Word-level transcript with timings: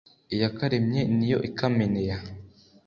iyakaremye 0.33 1.01
niyo 1.17 1.37
ikamenea 1.49 2.17